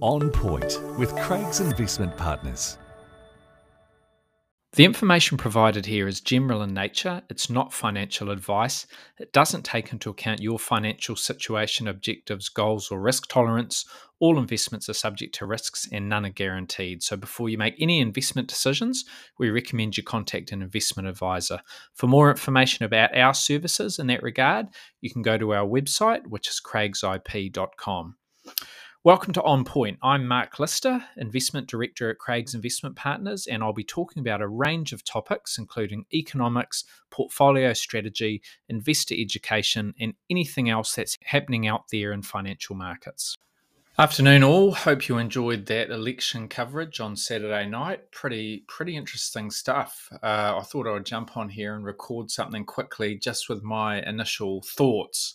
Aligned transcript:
On 0.00 0.30
Point 0.30 0.80
with 0.98 1.14
Craig's 1.16 1.60
Investment 1.60 2.16
Partners. 2.16 2.78
The 4.74 4.84
information 4.84 5.38
provided 5.38 5.86
here 5.86 6.08
is 6.08 6.20
general 6.20 6.60
in 6.62 6.74
nature. 6.74 7.22
It's 7.30 7.48
not 7.48 7.72
financial 7.72 8.28
advice. 8.32 8.88
It 9.20 9.32
doesn't 9.32 9.64
take 9.64 9.92
into 9.92 10.10
account 10.10 10.42
your 10.42 10.58
financial 10.58 11.14
situation, 11.14 11.86
objectives, 11.86 12.48
goals, 12.48 12.90
or 12.90 13.00
risk 13.00 13.28
tolerance. 13.28 13.84
All 14.18 14.36
investments 14.36 14.88
are 14.88 14.94
subject 14.94 15.32
to 15.36 15.46
risks 15.46 15.86
and 15.92 16.08
none 16.08 16.26
are 16.26 16.30
guaranteed. 16.30 17.04
So, 17.04 17.16
before 17.16 17.48
you 17.48 17.56
make 17.56 17.76
any 17.78 18.00
investment 18.00 18.48
decisions, 18.48 19.04
we 19.38 19.48
recommend 19.48 19.96
you 19.96 20.02
contact 20.02 20.50
an 20.50 20.60
investment 20.60 21.06
advisor. 21.06 21.60
For 21.94 22.08
more 22.08 22.28
information 22.28 22.84
about 22.84 23.16
our 23.16 23.32
services 23.32 24.00
in 24.00 24.08
that 24.08 24.24
regard, 24.24 24.66
you 25.00 25.08
can 25.08 25.22
go 25.22 25.38
to 25.38 25.54
our 25.54 25.66
website, 25.66 26.26
which 26.26 26.48
is 26.48 26.60
craigsip.com. 26.60 28.16
Welcome 29.04 29.34
to 29.34 29.42
On 29.42 29.66
Point. 29.66 29.98
I'm 30.02 30.26
Mark 30.26 30.58
Lister, 30.58 31.04
Investment 31.18 31.68
Director 31.68 32.08
at 32.08 32.16
Craig's 32.16 32.54
Investment 32.54 32.96
Partners, 32.96 33.46
and 33.46 33.62
I'll 33.62 33.74
be 33.74 33.84
talking 33.84 34.22
about 34.22 34.40
a 34.40 34.48
range 34.48 34.94
of 34.94 35.04
topics, 35.04 35.58
including 35.58 36.06
economics, 36.14 36.84
portfolio 37.10 37.74
strategy, 37.74 38.40
investor 38.70 39.14
education, 39.14 39.92
and 40.00 40.14
anything 40.30 40.70
else 40.70 40.94
that's 40.94 41.18
happening 41.22 41.66
out 41.66 41.82
there 41.92 42.12
in 42.12 42.22
financial 42.22 42.76
markets. 42.76 43.36
Afternoon, 43.98 44.42
all. 44.42 44.72
Hope 44.72 45.06
you 45.06 45.18
enjoyed 45.18 45.66
that 45.66 45.90
election 45.90 46.48
coverage 46.48 46.98
on 46.98 47.14
Saturday 47.14 47.68
night. 47.68 48.10
Pretty, 48.10 48.64
pretty 48.68 48.96
interesting 48.96 49.50
stuff. 49.50 50.08
Uh, 50.22 50.56
I 50.56 50.62
thought 50.62 50.86
I 50.86 50.92
would 50.92 51.04
jump 51.04 51.36
on 51.36 51.50
here 51.50 51.74
and 51.74 51.84
record 51.84 52.30
something 52.30 52.64
quickly, 52.64 53.16
just 53.16 53.50
with 53.50 53.62
my 53.62 54.00
initial 54.00 54.62
thoughts. 54.62 55.34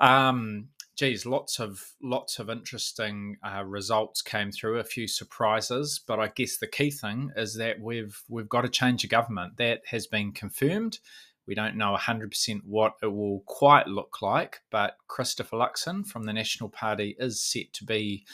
Um, 0.00 0.68
geez, 0.96 1.26
lots 1.26 1.58
of 1.58 1.82
lots 2.02 2.38
of 2.38 2.48
interesting 2.48 3.36
uh, 3.42 3.64
results 3.64 4.22
came 4.22 4.50
through. 4.50 4.78
A 4.78 4.84
few 4.84 5.08
surprises, 5.08 6.00
but 6.06 6.20
I 6.20 6.28
guess 6.28 6.58
the 6.58 6.66
key 6.66 6.90
thing 6.90 7.30
is 7.36 7.54
that 7.56 7.80
we've 7.80 8.22
we've 8.28 8.48
got 8.48 8.62
to 8.62 8.68
change 8.68 9.04
a 9.04 9.08
government. 9.08 9.56
That 9.56 9.82
has 9.86 10.06
been 10.06 10.32
confirmed. 10.32 10.98
We 11.46 11.54
don't 11.54 11.76
know 11.76 11.94
100% 11.94 12.60
what 12.64 12.94
it 13.02 13.12
will 13.12 13.42
quite 13.46 13.86
look 13.86 14.22
like, 14.22 14.60
but 14.70 14.96
Christopher 15.08 15.56
Luxon 15.56 16.06
from 16.06 16.24
the 16.24 16.32
National 16.32 16.70
Party 16.70 17.16
is 17.18 17.42
set 17.42 17.70
to 17.74 17.84
be 17.84 18.24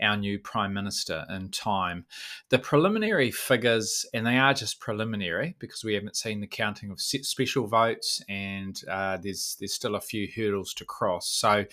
our 0.00 0.16
new 0.16 0.38
Prime 0.38 0.74
Minister 0.74 1.24
in 1.30 1.50
time. 1.50 2.06
The 2.50 2.58
preliminary 2.58 3.30
figures, 3.30 4.06
and 4.12 4.26
they 4.26 4.38
are 4.38 4.54
just 4.54 4.80
preliminary 4.80 5.56
because 5.58 5.84
we 5.84 5.94
haven't 5.94 6.16
seen 6.16 6.40
the 6.40 6.46
counting 6.46 6.90
of 6.90 7.00
special 7.00 7.66
votes, 7.66 8.22
and 8.28 8.80
uh, 8.90 9.16
there's 9.16 9.56
there's 9.58 9.74
still 9.74 9.94
a 9.94 10.00
few 10.00 10.28
hurdles 10.34 10.74
to 10.74 10.84
cross. 10.84 11.28
So 11.28 11.64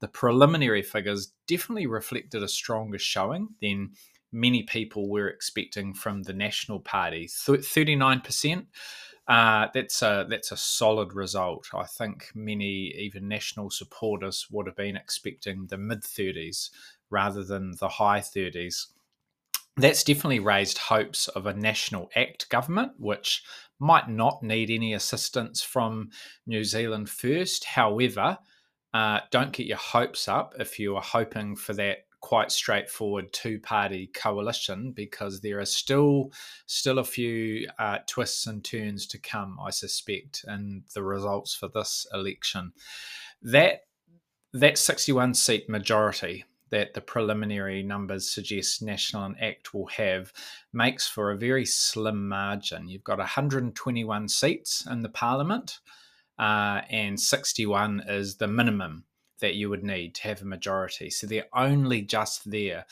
the 0.00 0.08
preliminary 0.08 0.82
figures 0.82 1.32
definitely 1.46 1.86
reflected 1.86 2.42
a 2.42 2.48
stronger 2.48 2.98
showing 2.98 3.48
than 3.60 3.92
many 4.32 4.62
people 4.62 5.08
were 5.08 5.28
expecting 5.28 5.94
from 5.94 6.22
the 6.22 6.32
National 6.32 6.80
Party. 6.80 7.28
Thirty-nine 7.28 8.20
percent. 8.20 8.66
Uh, 9.28 9.68
that's 9.72 10.02
a 10.02 10.26
that's 10.28 10.50
a 10.50 10.56
solid 10.56 11.14
result. 11.14 11.68
I 11.72 11.84
think 11.86 12.32
many 12.34 12.92
even 12.98 13.28
national 13.28 13.70
supporters 13.70 14.48
would 14.50 14.66
have 14.66 14.74
been 14.74 14.96
expecting 14.96 15.66
the 15.68 15.78
mid 15.78 16.02
thirties 16.02 16.70
rather 17.12 17.44
than 17.44 17.74
the 17.78 17.88
high 17.88 18.20
thirties. 18.20 18.88
That's 19.76 20.04
definitely 20.04 20.40
raised 20.40 20.78
hopes 20.78 21.28
of 21.28 21.46
a 21.46 21.54
national 21.54 22.10
act 22.14 22.48
government, 22.50 22.92
which 22.98 23.42
might 23.78 24.08
not 24.08 24.42
need 24.42 24.70
any 24.70 24.92
assistance 24.92 25.62
from 25.62 26.10
New 26.46 26.62
Zealand 26.64 27.08
First. 27.08 27.64
However, 27.64 28.38
uh, 28.92 29.20
don't 29.30 29.52
get 29.52 29.66
your 29.66 29.78
hopes 29.78 30.28
up 30.28 30.54
if 30.58 30.78
you 30.78 30.96
are 30.96 31.02
hoping 31.02 31.56
for 31.56 31.72
that 31.74 31.98
quite 32.20 32.52
straightforward 32.52 33.32
two-party 33.32 34.06
coalition 34.14 34.92
because 34.92 35.40
there 35.40 35.58
are 35.58 35.66
still 35.66 36.30
still 36.66 36.98
a 37.00 37.04
few 37.04 37.68
uh, 37.78 37.98
twists 38.06 38.46
and 38.46 38.64
turns 38.64 39.06
to 39.08 39.18
come, 39.18 39.58
I 39.60 39.70
suspect, 39.70 40.44
in 40.46 40.84
the 40.94 41.02
results 41.02 41.54
for 41.54 41.68
this 41.68 42.06
election. 42.14 42.72
That 43.42 43.80
that 44.52 44.78
61 44.78 45.34
seat 45.34 45.68
majority 45.68 46.44
that 46.72 46.94
the 46.94 47.00
preliminary 47.00 47.82
numbers 47.82 48.28
suggest 48.28 48.82
National 48.82 49.24
and 49.24 49.40
Act 49.40 49.72
will 49.72 49.86
have 49.86 50.32
makes 50.72 51.06
for 51.06 51.30
a 51.30 51.38
very 51.38 51.64
slim 51.64 52.28
margin. 52.28 52.88
You've 52.88 53.04
got 53.04 53.18
121 53.18 54.28
seats 54.28 54.84
in 54.90 55.02
the 55.02 55.08
Parliament 55.08 55.78
uh, 56.38 56.80
and 56.90 57.20
61 57.20 58.02
is 58.08 58.36
the 58.36 58.48
minimum 58.48 59.04
that 59.40 59.54
you 59.54 59.68
would 59.68 59.84
need 59.84 60.14
to 60.16 60.22
have 60.22 60.42
a 60.42 60.46
majority. 60.46 61.10
So 61.10 61.26
they're 61.26 61.46
only 61.54 62.02
just 62.02 62.50
there. 62.50 62.86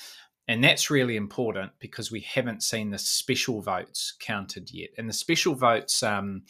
And 0.47 0.63
that's 0.63 0.91
really 0.91 1.17
important 1.17 1.73
because 1.81 2.11
we 2.11 2.21
haven't 2.21 2.63
seen 2.63 2.91
the 2.91 2.99
special 2.99 3.63
votes 3.63 4.15
counted 4.21 4.71
yet. 4.73 4.91
And 4.99 5.09
the 5.09 5.15
special 5.15 5.55
votes, 5.55 6.03
um, 6.03 6.43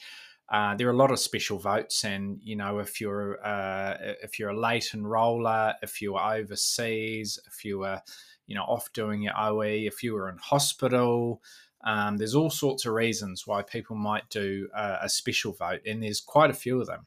uh, 0.50 0.74
there 0.74 0.88
are 0.88 0.92
a 0.92 0.96
lot 0.96 1.12
of 1.12 1.20
special 1.20 1.58
votes, 1.58 2.04
and 2.04 2.40
you 2.42 2.56
know, 2.56 2.80
if 2.80 3.00
you're 3.00 3.44
uh, 3.46 3.96
if 4.22 4.38
you're 4.38 4.50
a 4.50 4.58
late 4.58 4.90
enroller, 4.94 5.74
if 5.82 6.02
you 6.02 6.16
are 6.16 6.34
overseas, 6.34 7.38
if 7.46 7.64
you 7.64 7.84
are, 7.84 8.02
you 8.48 8.56
know, 8.56 8.62
off 8.62 8.92
doing 8.92 9.22
your 9.22 9.38
OE, 9.38 9.62
if 9.62 10.02
you 10.02 10.14
were 10.14 10.28
in 10.28 10.38
hospital, 10.38 11.40
um, 11.84 12.16
there's 12.16 12.34
all 12.34 12.50
sorts 12.50 12.84
of 12.84 12.94
reasons 12.94 13.46
why 13.46 13.62
people 13.62 13.94
might 13.94 14.28
do 14.28 14.68
uh, 14.74 14.98
a 15.02 15.08
special 15.08 15.52
vote, 15.52 15.82
and 15.86 16.02
there's 16.02 16.20
quite 16.20 16.50
a 16.50 16.54
few 16.54 16.80
of 16.80 16.88
them. 16.88 17.06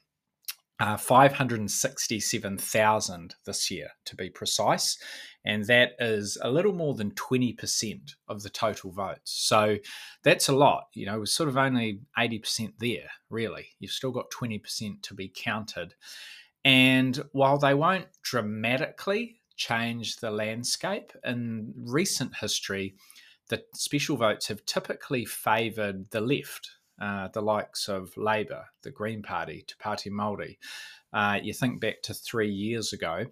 Uh, 0.83 0.97
567,000 0.97 3.35
this 3.45 3.71
year, 3.71 3.91
to 4.03 4.17
be 4.17 4.29
precise. 4.29 4.97
And 5.45 5.63
that 5.67 5.91
is 5.97 6.37
a 6.41 6.51
little 6.51 6.73
more 6.73 6.93
than 6.93 7.11
20% 7.11 8.15
of 8.27 8.43
the 8.43 8.49
total 8.49 8.91
votes. 8.91 9.31
So 9.31 9.77
that's 10.23 10.49
a 10.49 10.53
lot. 10.53 10.87
You 10.93 11.05
know, 11.05 11.19
we're 11.19 11.25
sort 11.25 11.47
of 11.47 11.55
only 11.55 12.01
80% 12.19 12.73
there, 12.79 13.09
really. 13.29 13.67
You've 13.79 13.91
still 13.91 14.11
got 14.11 14.29
20% 14.29 15.01
to 15.03 15.13
be 15.13 15.31
counted. 15.33 15.93
And 16.65 17.23
while 17.31 17.57
they 17.57 17.75
won't 17.75 18.07
dramatically 18.21 19.39
change 19.55 20.17
the 20.17 20.31
landscape, 20.31 21.13
in 21.23 21.73
recent 21.77 22.35
history, 22.35 22.95
the 23.47 23.63
special 23.73 24.17
votes 24.17 24.49
have 24.49 24.65
typically 24.65 25.23
favoured 25.23 26.11
the 26.11 26.19
left, 26.19 26.71
uh, 27.03 27.27
the 27.33 27.41
likes 27.41 27.89
of 27.89 28.15
Labour, 28.15 28.67
the 28.83 28.91
Green 28.91 29.21
Party, 29.21 29.65
Te 29.67 29.73
Pāti 29.83 30.09
Māori. 30.09 30.57
Uh, 31.11 31.37
you 31.43 31.53
think 31.53 31.81
back 31.81 32.01
to 32.03 32.13
three 32.13 32.49
years 32.49 32.93
ago, 32.93 33.25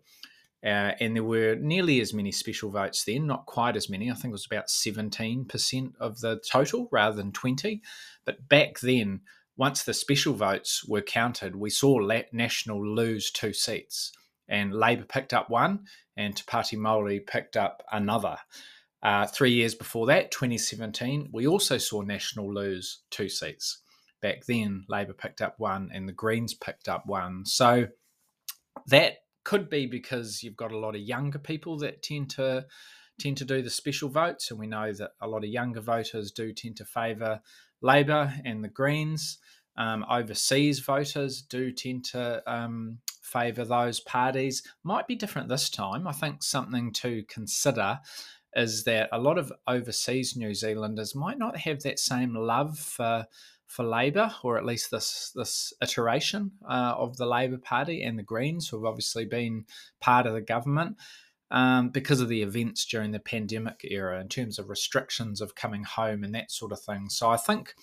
uh, 0.64 0.92
and 1.00 1.16
there 1.16 1.24
were 1.24 1.56
nearly 1.56 2.02
as 2.02 2.14
many 2.14 2.34
special 2.34 2.70
votes 2.70 3.06
then, 3.06 3.26
not 3.26 3.46
quite 3.46 3.78
as 3.78 3.90
many. 3.90 4.12
I 4.12 4.14
think 4.14 4.32
it 4.32 4.32
was 4.34 4.46
about 4.46 4.68
17% 4.68 5.94
of 6.02 6.20
the 6.20 6.42
total 6.52 6.90
rather 6.92 7.16
than 7.16 7.32
20. 7.32 7.82
But 8.26 8.50
back 8.50 8.82
then, 8.82 9.22
once 9.56 9.84
the 9.84 9.94
special 9.94 10.34
votes 10.34 10.86
were 10.86 11.02
counted, 11.02 11.56
we 11.56 11.70
saw 11.70 11.98
National 12.34 12.86
lose 12.86 13.32
two 13.32 13.53
seats. 13.53 14.12
And 14.50 14.74
Labour 14.74 15.06
picked 15.06 15.34
up 15.34 15.50
one, 15.50 15.86
and 16.18 16.36
Te 16.36 16.44
Pāti 16.44 16.78
Māori 16.78 17.26
picked 17.26 17.56
up 17.56 17.84
another. 17.90 18.36
Uh, 19.04 19.26
three 19.26 19.52
years 19.52 19.74
before 19.74 20.06
that, 20.08 20.32
2017, 20.32 21.30
we 21.32 21.48
also 21.48 21.78
saw 21.78 22.02
National 22.02 22.54
lose 22.54 23.02
two 23.10 23.30
seats. 23.30 23.80
Back 24.22 24.46
then, 24.46 24.86
Labour 24.88 25.14
picked 25.14 25.42
up 25.42 25.56
one 25.58 25.90
and 25.92 26.08
the 26.08 26.14
Greens 26.14 26.54
picked 26.54 26.88
up 26.88 27.08
one. 27.08 27.46
So 27.46 27.88
that 28.88 29.14
could 29.44 29.70
be 29.70 29.88
because 29.88 30.44
you've 30.44 30.56
got 30.56 30.72
a 30.72 30.78
lot 30.78 30.96
of 30.96 31.02
younger 31.02 31.40
people 31.40 31.78
that 31.80 32.04
tend 32.04 32.30
to 32.32 32.66
tend 33.20 33.38
to 33.38 33.46
do 33.46 33.62
the 33.62 33.70
special 33.70 34.10
votes, 34.10 34.50
and 34.50 34.60
we 34.60 34.68
know 34.68 34.92
that 34.94 35.12
a 35.22 35.28
lot 35.28 35.44
of 35.44 35.50
younger 35.50 35.82
voters 35.82 36.32
do 36.32 36.52
tend 36.54 36.78
to 36.78 36.86
favour 36.86 37.40
Labour 37.82 38.34
and 38.46 38.64
the 38.64 38.70
Greens. 38.70 39.38
Um, 39.78 40.06
overseas 40.10 40.80
voters 40.80 41.42
do 41.42 41.72
tend 41.72 42.06
to 42.06 42.44
um, 42.52 43.00
favour 43.22 43.64
those 43.64 44.00
parties. 44.00 44.64
Might 44.84 45.08
be 45.08 45.16
different 45.16 45.50
this 45.50 45.70
time. 45.70 46.08
I 46.08 46.12
think 46.12 46.44
something 46.44 46.92
to 46.94 47.24
consider 47.30 48.00
is 48.56 48.84
that 48.84 49.09
a 49.12 49.20
lot 49.20 49.38
of 49.38 49.52
overseas 49.68 50.36
New 50.36 50.53
Zealanders 50.53 51.16
might 51.16 51.38
not 51.38 51.58
have 51.58 51.82
that 51.84 52.00
same 52.00 52.34
love 52.36 52.78
for 52.78 53.26
for 53.68 53.86
Labour, 53.86 54.34
or 54.44 54.58
at 54.58 54.66
least 54.66 54.92
this 54.92 55.32
this 55.34 55.74
iteration 55.82 56.52
uh, 56.68 56.94
of 56.98 57.18
the 57.18 57.26
Labour 57.26 57.58
Party 57.58 58.03
and 58.03 58.20
the 58.20 58.24
Greens, 58.24 58.68
who 58.68 58.78
have 58.78 58.86
obviously 58.86 59.26
been 59.26 59.66
part 60.00 60.26
of 60.26 60.34
the 60.34 60.42
government. 60.42 60.98
Um, 61.50 61.90
because 61.90 62.22
of 62.22 62.30
the 62.30 62.44
events 62.44 62.86
during 62.86 63.12
the 63.12 63.20
pandemic 63.20 63.82
era, 63.84 64.22
in 64.22 64.30
terms 64.30 64.58
of 64.58 64.70
restrictions 64.70 65.42
of 65.42 65.54
coming 65.54 65.84
home 65.84 66.24
and 66.24 66.34
that 66.34 66.50
sort 66.50 66.72
of 66.72 66.80
thing. 66.80 67.09
So 67.09 67.30
I 67.30 67.36
think 67.36 67.74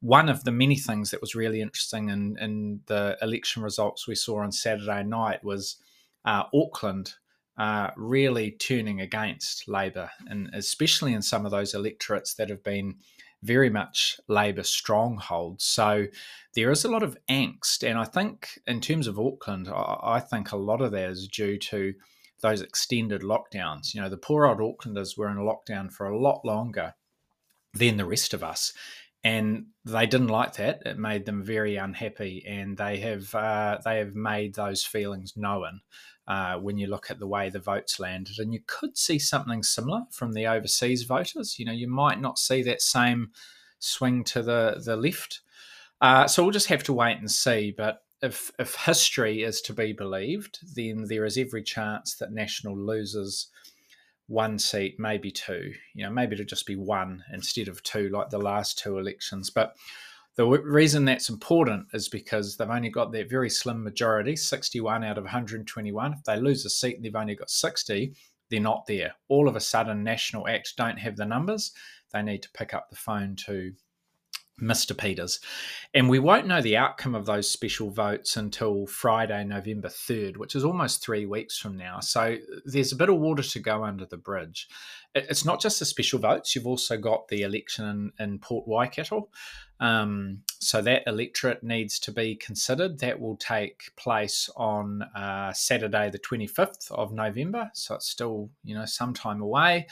one 0.00 0.30
of 0.30 0.44
the 0.44 0.50
many 0.50 0.76
things 0.76 1.10
that 1.10 1.20
was 1.20 1.34
really 1.34 1.60
interesting 1.60 2.08
in, 2.08 2.38
in 2.38 2.80
the 2.86 3.18
election 3.20 3.62
results 3.62 4.06
we 4.06 4.14
saw 4.14 4.40
on 4.40 4.52
Saturday 4.52 5.02
night 5.02 5.44
was 5.44 5.76
uh, 6.24 6.44
Auckland 6.54 7.14
uh, 7.56 7.90
really 7.96 8.50
turning 8.50 9.00
against 9.00 9.68
Labour, 9.68 10.10
and 10.26 10.50
especially 10.52 11.12
in 11.12 11.22
some 11.22 11.44
of 11.44 11.52
those 11.52 11.74
electorates 11.74 12.34
that 12.34 12.50
have 12.50 12.64
been 12.64 12.96
very 13.42 13.70
much 13.70 14.18
Labour 14.26 14.62
strongholds. 14.62 15.64
So 15.64 16.06
there 16.54 16.70
is 16.70 16.84
a 16.84 16.90
lot 16.90 17.02
of 17.02 17.18
angst, 17.28 17.88
and 17.88 17.98
I 17.98 18.04
think 18.04 18.58
in 18.66 18.80
terms 18.80 19.06
of 19.06 19.18
Auckland, 19.18 19.68
I 19.68 20.20
think 20.20 20.50
a 20.50 20.56
lot 20.56 20.80
of 20.80 20.92
that 20.92 21.10
is 21.10 21.28
due 21.28 21.58
to 21.58 21.94
those 22.40 22.60
extended 22.60 23.22
lockdowns. 23.22 23.94
You 23.94 24.00
know, 24.00 24.08
the 24.08 24.16
poor 24.16 24.46
old 24.46 24.58
Aucklanders 24.58 25.16
were 25.16 25.28
in 25.28 25.36
lockdown 25.36 25.92
for 25.92 26.06
a 26.06 26.18
lot 26.18 26.44
longer 26.44 26.94
than 27.72 27.96
the 27.96 28.04
rest 28.04 28.34
of 28.34 28.42
us. 28.42 28.72
And 29.24 29.66
they 29.86 30.06
didn't 30.06 30.28
like 30.28 30.54
that. 30.54 30.82
It 30.84 30.98
made 30.98 31.24
them 31.24 31.42
very 31.42 31.76
unhappy, 31.76 32.44
and 32.46 32.76
they 32.76 32.98
have 32.98 33.34
uh, 33.34 33.78
they 33.84 33.98
have 33.98 34.14
made 34.14 34.54
those 34.54 34.84
feelings 34.84 35.32
known 35.34 35.80
uh, 36.28 36.56
when 36.58 36.76
you 36.76 36.86
look 36.86 37.10
at 37.10 37.18
the 37.18 37.26
way 37.26 37.48
the 37.48 37.58
votes 37.58 37.98
landed. 37.98 38.38
And 38.38 38.52
you 38.52 38.60
could 38.66 38.98
see 38.98 39.18
something 39.18 39.62
similar 39.62 40.02
from 40.10 40.32
the 40.32 40.46
overseas 40.46 41.04
voters. 41.04 41.58
You 41.58 41.64
know, 41.64 41.72
you 41.72 41.88
might 41.88 42.20
not 42.20 42.38
see 42.38 42.62
that 42.64 42.82
same 42.82 43.30
swing 43.78 44.24
to 44.24 44.42
the 44.42 44.82
the 44.84 44.96
left. 44.96 45.40
Uh, 46.00 46.26
so 46.26 46.42
we'll 46.42 46.52
just 46.52 46.68
have 46.68 46.82
to 46.84 46.92
wait 46.92 47.18
and 47.18 47.30
see. 47.30 47.74
But 47.76 48.02
if 48.22 48.50
if 48.58 48.74
history 48.74 49.42
is 49.42 49.60
to 49.62 49.72
be 49.72 49.92
believed, 49.92 50.58
then 50.74 51.04
there 51.08 51.24
is 51.24 51.38
every 51.38 51.62
chance 51.62 52.16
that 52.16 52.32
National 52.32 52.76
loses 52.76 53.48
one 54.26 54.58
seat, 54.58 54.96
maybe 54.98 55.30
two. 55.30 55.72
You 55.94 56.04
know, 56.04 56.10
maybe 56.10 56.34
it'll 56.34 56.46
just 56.46 56.66
be 56.66 56.76
one 56.76 57.22
instead 57.32 57.68
of 57.68 57.82
two, 57.82 58.08
like 58.08 58.30
the 58.30 58.38
last 58.38 58.78
two 58.78 58.98
elections. 58.98 59.50
But 59.50 59.76
the 60.36 60.44
w- 60.44 60.62
reason 60.62 61.04
that's 61.04 61.28
important 61.28 61.86
is 61.92 62.08
because 62.08 62.56
they've 62.56 62.68
only 62.68 62.90
got 62.90 63.12
that 63.12 63.30
very 63.30 63.50
slim 63.50 63.84
majority, 63.84 64.36
61 64.36 65.04
out 65.04 65.18
of 65.18 65.24
121. 65.24 66.12
If 66.12 66.24
they 66.24 66.40
lose 66.40 66.64
a 66.64 66.70
seat 66.70 66.96
and 66.96 67.04
they've 67.04 67.14
only 67.14 67.36
got 67.36 67.50
60, 67.50 68.14
they're 68.50 68.60
not 68.60 68.86
there. 68.86 69.14
All 69.28 69.48
of 69.48 69.56
a 69.56 69.60
sudden, 69.60 70.02
National 70.02 70.48
Act 70.48 70.74
don't 70.76 70.98
have 70.98 71.16
the 71.16 71.24
numbers. 71.24 71.72
They 72.12 72.22
need 72.22 72.42
to 72.42 72.50
pick 72.52 72.74
up 72.74 72.88
the 72.90 72.96
phone 72.96 73.36
to 73.46 73.72
Mr. 74.60 74.96
Peters. 74.96 75.40
And 75.94 76.08
we 76.08 76.18
won't 76.18 76.46
know 76.46 76.60
the 76.60 76.76
outcome 76.76 77.14
of 77.14 77.26
those 77.26 77.50
special 77.50 77.90
votes 77.90 78.36
until 78.36 78.86
Friday, 78.86 79.42
November 79.44 79.88
3rd, 79.88 80.36
which 80.36 80.54
is 80.54 80.64
almost 80.64 81.02
three 81.02 81.26
weeks 81.26 81.58
from 81.58 81.76
now. 81.76 82.00
So 82.00 82.36
there's 82.64 82.92
a 82.92 82.96
bit 82.96 83.08
of 83.08 83.18
water 83.18 83.42
to 83.42 83.58
go 83.58 83.84
under 83.84 84.06
the 84.06 84.16
bridge. 84.16 84.68
It's 85.14 85.44
not 85.44 85.60
just 85.60 85.78
the 85.78 85.84
special 85.84 86.18
votes, 86.18 86.54
you've 86.54 86.66
also 86.66 86.96
got 86.96 87.28
the 87.28 87.42
election 87.42 88.12
in, 88.18 88.24
in 88.24 88.38
Port 88.38 88.66
Waikato. 88.66 89.28
Um, 89.80 90.42
so 90.60 90.80
that 90.82 91.02
electorate 91.06 91.62
needs 91.62 91.98
to 92.00 92.12
be 92.12 92.36
considered. 92.36 93.00
That 93.00 93.20
will 93.20 93.36
take 93.36 93.90
place 93.96 94.48
on 94.56 95.02
uh, 95.14 95.52
Saturday, 95.52 96.10
the 96.10 96.18
25th 96.18 96.90
of 96.92 97.12
November. 97.12 97.70
So 97.74 97.96
it's 97.96 98.08
still, 98.08 98.50
you 98.62 98.74
know, 98.74 98.86
some 98.86 99.14
time 99.14 99.40
away. 99.40 99.88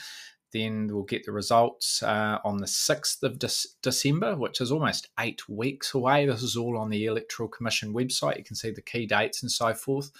Then 0.53 0.89
we'll 0.89 1.05
get 1.05 1.25
the 1.25 1.33
results 1.33 2.03
uh, 2.03 2.39
on 2.45 2.59
the 2.59 2.67
6th 2.67 3.23
of 3.23 3.39
De- 3.39 3.69
December, 3.83 4.37
which 4.37 4.61
is 4.61 4.71
almost 4.71 5.09
eight 5.19 5.49
weeks 5.49 5.95
away. 5.95 6.27
This 6.27 6.43
is 6.43 6.57
all 6.57 6.77
on 6.77 6.91
the 6.91 7.07
Electoral 7.07 7.49
Commission 7.49 7.95
website. 7.95 8.39
You 8.39 8.45
can 8.45 8.57
see 8.57 8.71
the 8.71 8.83
key 8.83 9.07
dates 9.07 9.43
and 9.43 9.51
so 9.51 9.73
forth. 9.73 10.11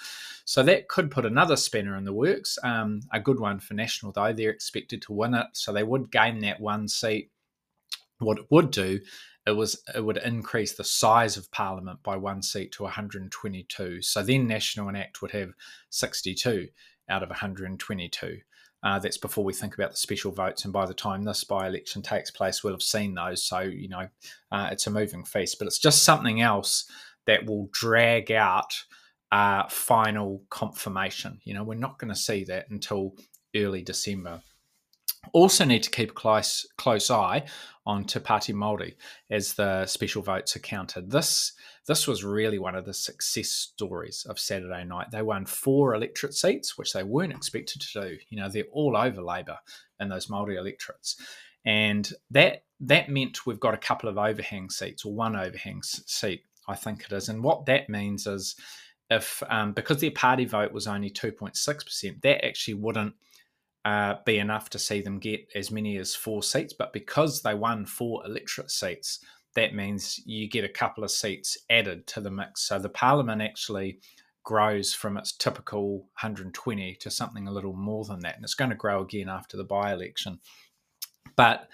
So 0.45 0.63
that 0.63 0.89
could 0.89 1.11
put 1.11 1.27
another 1.27 1.57
spanner 1.57 1.97
in 1.97 2.05
the 2.05 2.13
works. 2.13 2.59
Um, 2.63 3.01
a 3.13 3.21
good 3.21 3.41
one 3.41 3.61
for 3.61 3.75
National, 3.75 4.13
though. 4.13 4.33
They're 4.33 4.51
expected 4.51 5.03
to 5.03 5.13
win 5.13 5.35
it. 5.35 5.47
So 5.53 5.73
they 5.73 5.85
would 5.85 6.11
gain 6.11 6.41
that 6.41 6.61
one 6.61 6.89
seat. 6.89 7.31
What 8.19 8.39
it 8.39 8.47
would 8.51 8.71
do 8.71 9.01
it 9.47 9.53
was 9.53 9.83
it 9.95 10.05
would 10.05 10.19
increase 10.19 10.73
the 10.73 10.85
size 10.85 11.37
of 11.37 11.51
parliament 11.51 12.03
by 12.03 12.17
one 12.17 12.43
seat 12.43 12.73
to 12.73 12.85
122 12.85 14.03
so 14.03 14.23
then 14.23 14.47
national 14.47 14.89
and 14.89 14.97
act 14.97 15.21
would 15.21 15.33
have 15.33 15.53
62 15.91 16.69
out 17.09 17.23
of 17.23 17.29
122 17.31 18.39
uh, 18.83 18.99
that's 18.99 19.19
before 19.19 19.45
we 19.45 19.53
think 19.53 19.75
about 19.75 19.93
the 19.93 19.97
special 19.97 20.33
votes. 20.33 20.65
And 20.65 20.73
by 20.73 20.87
the 20.87 20.95
time 20.95 21.25
this 21.25 21.45
by 21.45 21.67
election 21.67 22.03
takes 22.03 22.31
place, 22.31 22.63
we'll 22.63 22.75
have 22.75 22.83
seen 22.83 23.15
those. 23.15 23.45
So, 23.45 23.61
you 23.61 23.89
know, 23.89 24.09
uh, 24.51 24.69
it's 24.73 24.87
a 24.87 24.91
moving 24.91 25.25
feast, 25.25 25.59
but 25.59 25.67
it's 25.67 25.79
just 25.79 26.03
something 26.03 26.41
else 26.41 26.91
that 27.27 27.47
will 27.47 27.69
drag 27.73 28.33
out 28.33 28.75
uh, 29.31 29.69
final 29.69 30.43
confirmation. 30.51 31.41
You 31.45 31.55
know, 31.55 31.65
we're 31.65 31.75
not 31.75 31.99
going 31.99 32.13
to 32.13 32.19
see 32.19 32.45
that 32.45 32.69
until 32.71 33.15
early 33.55 33.83
December. 33.83 34.43
Also, 35.33 35.65
need 35.65 35.83
to 35.83 35.91
keep 35.91 36.11
a 36.11 36.15
close 36.15 36.67
close 36.77 37.11
eye 37.11 37.45
on 37.87 38.05
Te 38.05 38.21
Pāti 38.21 38.55
Māori 38.55 38.95
as 39.31 39.55
the 39.55 39.87
special 39.87 40.23
votes 40.23 40.55
are 40.57 40.61
counted. 40.61 41.11
This 41.11 41.53
this 41.87 42.07
was 42.07 42.25
really 42.25 42.59
one 42.59 42.75
of 42.75 42.85
the 42.85 42.95
success 42.95 43.49
stories 43.49 44.27
of 44.29 44.39
Saturday 44.39 44.85
night. 44.85 45.11
They 45.11 45.23
won 45.23 45.47
four 45.47 45.95
electorate 45.95 46.35
seats, 46.35 46.77
which 46.77 46.93
they 46.93 47.03
weren't 47.03 47.33
expected 47.33 47.83
to 47.83 48.01
do. 48.01 48.19
You 48.29 48.39
know, 48.39 48.49
they're 48.49 48.65
all 48.73 48.97
over 48.97 49.23
Labour 49.23 49.59
in 50.01 50.09
those 50.09 50.27
Māori 50.27 50.59
electorates, 50.59 51.17
and 51.65 52.13
that 52.31 52.65
that 52.81 53.09
meant 53.09 53.47
we've 53.47 53.61
got 53.61 53.75
a 53.75 53.79
couple 53.79 54.09
of 54.09 54.19
overhang 54.19 54.71
seats 54.71 55.05
or 55.05 55.15
one 55.15 55.37
overhang 55.37 55.83
seat, 55.83 56.43
I 56.69 56.75
think 56.75 57.05
it 57.05 57.13
is. 57.13 57.29
And 57.29 57.43
what 57.45 57.67
that 57.67 57.89
means 57.89 58.27
is 58.27 58.57
if 59.09 59.43
um, 59.49 59.73
because 59.73 60.01
their 60.01 60.11
party 60.11 60.45
vote 60.45 60.73
was 60.73 60.87
only 60.87 61.11
two 61.11 61.33
point 61.33 61.57
six 61.57 61.85
percent, 61.85 62.23
that 62.23 62.45
actually 62.45 62.75
wouldn't 62.75 63.15
uh, 63.85 64.15
be 64.25 64.39
enough 64.39 64.71
to 64.71 64.79
see 64.79 65.01
them 65.01 65.19
get 65.19 65.47
as 65.55 65.71
many 65.71 65.97
as 65.97 66.15
four 66.15 66.43
seats. 66.43 66.73
But 66.73 66.93
because 66.93 67.43
they 67.43 67.55
won 67.55 67.87
four 67.87 68.25
electorate 68.25 68.71
seats, 68.71 69.19
that 69.55 69.75
means 69.75 70.21
you 70.25 70.49
get 70.49 70.65
a 70.65 70.69
couple 70.69 71.05
of 71.05 71.11
seats 71.11 71.59
added 71.69 72.07
to 72.09 72.21
the 72.21 72.31
mix. 72.31 72.63
So 72.63 72.79
the 72.79 72.89
parliament 72.89 73.43
actually 73.43 73.99
grows 74.45 74.93
from 74.93 75.17
its 75.17 75.33
typical 75.33 75.99
120 76.21 76.97
to 76.97 77.11
something 77.11 77.47
a 77.47 77.53
little 77.53 77.75
more 77.75 78.05
than 78.05 78.21
that. 78.21 78.37
And 78.37 78.45
it's 78.45 78.55
going 78.55 78.71
to 78.71 78.77
grow 78.77 79.03
again 79.03 79.29
after 79.29 79.57
the 79.57 79.65
by 79.65 79.93
election. 79.93 80.41
But 81.37 81.69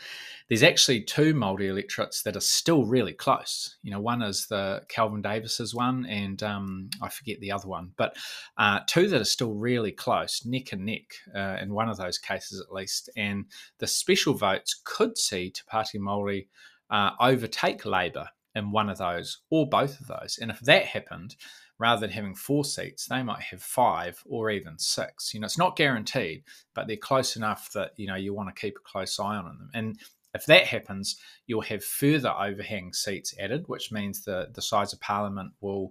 there's 0.49 0.62
actually 0.62 1.02
two 1.02 1.34
Māori 1.34 1.69
electorates 1.69 2.22
that 2.22 2.37
are 2.37 2.40
still 2.40 2.84
really 2.84 3.12
close. 3.12 3.76
You 3.82 3.90
know, 3.90 4.00
one 4.00 4.22
is 4.22 4.46
the 4.46 4.82
Calvin 4.88 5.20
Davis's 5.20 5.75
one, 5.75 6.06
and 6.06 6.43
um, 6.43 6.90
I 7.02 7.10
forget 7.10 7.38
the 7.40 7.52
other 7.52 7.69
one, 7.69 7.93
but 7.96 8.16
uh, 8.56 8.81
two 8.87 9.08
that 9.08 9.20
are 9.20 9.25
still 9.25 9.55
really 9.55 9.93
close, 9.93 10.46
neck 10.46 10.72
and 10.72 10.87
neck, 10.87 11.05
uh, 11.37 11.58
in 11.60 11.75
one 11.75 11.90
of 11.90 11.99
those 11.99 12.19
cases 12.19 12.60
at 12.60 12.75
least. 12.75 13.10
And 13.16 13.44
the 13.78 13.87
special 13.87 14.34
votes 14.34 14.81
could 14.84 15.19
see 15.19 15.50
Te 15.50 15.62
Pāti 15.70 15.96
Māori 15.96 16.46
uh, 16.90 17.11
overtake 17.20 17.84
Labour 17.84 18.28
in 18.55 18.71
one 18.71 18.89
of 18.89 18.99
those 18.99 19.41
or 19.50 19.69
both 19.69 20.00
of 20.00 20.06
those. 20.06 20.39
And 20.41 20.50
if 20.50 20.61
that 20.61 20.87
happened, 20.87 21.37
rather 21.79 22.00
than 22.00 22.11
having 22.11 22.35
four 22.35 22.65
seats, 22.65 23.06
they 23.06 23.23
might 23.23 23.43
have 23.43 23.62
five 23.62 24.23
or 24.27 24.50
even 24.50 24.79
six. 24.79 25.33
You 25.33 25.41
know, 25.41 25.45
it's 25.45 25.59
not 25.59 25.77
guaranteed, 25.77 26.43
but 26.75 26.87
they're 26.87 26.97
close 26.97 27.37
enough 27.37 27.73
that, 27.73 27.93
you 27.97 28.06
know, 28.06 28.17
you 28.17 28.35
want 28.35 28.55
to 28.55 28.61
keep 28.61 28.77
a 28.77 28.89
close 28.89 29.19
eye 29.21 29.37
on 29.37 29.45
them. 29.45 29.71
And 29.75 29.99
if 30.35 30.45
that 30.47 30.67
happens, 30.67 31.17
you'll 31.47 31.62
have 31.62 31.85
further 31.85 32.33
overhang 32.33 32.93
seats 32.93 33.35
added, 33.39 33.65
which 33.67 33.93
means 33.93 34.25
the, 34.25 34.49
the 34.53 34.62
size 34.62 34.93
of 34.93 35.00
parliament 35.00 35.53
will 35.61 35.91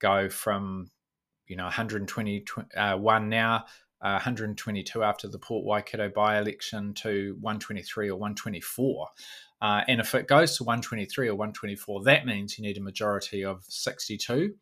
go 0.00 0.28
from, 0.28 0.90
you 1.46 1.56
know, 1.56 1.64
121 1.64 2.66
uh, 2.76 3.18
now, 3.20 3.64
uh, 4.02 4.14
122 4.14 5.02
after 5.02 5.28
the 5.28 5.38
Port 5.38 5.64
Waikato 5.64 6.08
by 6.08 6.38
election 6.38 6.92
to 6.94 7.36
123 7.40 8.08
or 8.08 8.16
124. 8.16 9.08
Uh, 9.60 9.82
and 9.88 10.00
if 10.00 10.14
it 10.14 10.26
goes 10.26 10.56
to 10.56 10.64
123 10.64 11.28
or 11.28 11.34
124, 11.34 12.04
that 12.04 12.26
means 12.26 12.58
you 12.58 12.62
need 12.62 12.78
a 12.78 12.82
majority 12.82 13.44
of 13.44 13.64
62 13.68 14.54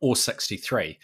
or 0.00 0.16
63. 0.16 0.98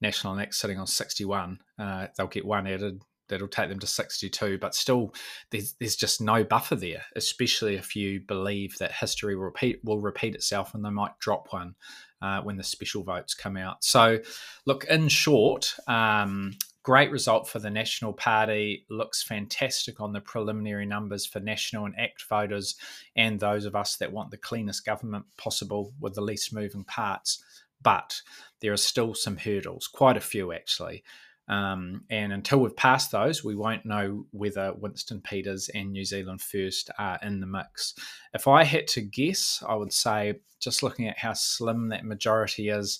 National 0.00 0.38
Act's 0.38 0.58
sitting 0.58 0.78
on 0.78 0.86
61. 0.86 1.58
Uh, 1.78 2.06
they'll 2.16 2.26
get 2.26 2.44
one 2.44 2.66
added. 2.66 3.02
That'll 3.28 3.48
take 3.48 3.68
them 3.68 3.78
to 3.78 3.86
62. 3.86 4.58
But 4.58 4.74
still, 4.74 5.14
there's, 5.50 5.74
there's 5.74 5.96
just 5.96 6.20
no 6.20 6.42
buffer 6.42 6.74
there, 6.74 7.04
especially 7.16 7.76
if 7.76 7.94
you 7.94 8.20
believe 8.20 8.76
that 8.78 8.92
history 8.92 9.36
will 9.36 9.44
repeat, 9.44 9.80
will 9.84 10.00
repeat 10.00 10.34
itself 10.34 10.74
and 10.74 10.84
they 10.84 10.90
might 10.90 11.18
drop 11.20 11.52
one 11.52 11.74
uh, 12.22 12.40
when 12.40 12.56
the 12.56 12.64
special 12.64 13.02
votes 13.02 13.34
come 13.34 13.56
out. 13.56 13.84
So, 13.84 14.18
look, 14.66 14.84
in 14.84 15.08
short, 15.08 15.74
um, 15.86 16.54
Great 16.90 17.12
result 17.12 17.46
for 17.46 17.60
the 17.60 17.70
National 17.70 18.12
Party. 18.12 18.84
Looks 18.90 19.22
fantastic 19.22 20.00
on 20.00 20.12
the 20.12 20.20
preliminary 20.20 20.86
numbers 20.86 21.24
for 21.24 21.38
National 21.38 21.84
and 21.84 21.94
ACT 21.96 22.24
voters 22.28 22.74
and 23.14 23.38
those 23.38 23.64
of 23.64 23.76
us 23.76 23.94
that 23.98 24.10
want 24.10 24.32
the 24.32 24.36
cleanest 24.36 24.84
government 24.84 25.24
possible 25.36 25.92
with 26.00 26.14
the 26.14 26.20
least 26.20 26.52
moving 26.52 26.82
parts. 26.82 27.44
But 27.80 28.20
there 28.58 28.72
are 28.72 28.76
still 28.76 29.14
some 29.14 29.36
hurdles, 29.36 29.86
quite 29.86 30.16
a 30.16 30.20
few 30.20 30.52
actually. 30.52 31.04
Um, 31.46 32.06
and 32.10 32.32
until 32.32 32.58
we've 32.58 32.74
passed 32.74 33.12
those, 33.12 33.44
we 33.44 33.54
won't 33.54 33.86
know 33.86 34.26
whether 34.32 34.72
Winston 34.72 35.20
Peters 35.20 35.68
and 35.68 35.92
New 35.92 36.04
Zealand 36.04 36.40
First 36.40 36.90
are 36.98 37.20
in 37.22 37.38
the 37.38 37.46
mix. 37.46 37.94
If 38.34 38.48
I 38.48 38.64
had 38.64 38.88
to 38.88 39.00
guess, 39.00 39.62
I 39.64 39.76
would 39.76 39.92
say, 39.92 40.40
just 40.58 40.82
looking 40.82 41.06
at 41.06 41.18
how 41.18 41.34
slim 41.34 41.90
that 41.90 42.04
majority 42.04 42.68
is, 42.68 42.98